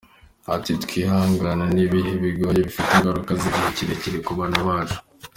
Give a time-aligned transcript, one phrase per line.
[0.55, 4.97] Ati “Twahanganye n’ibihe bigoye, bifite ingaruka z’igihe kirekire ku bana bacu.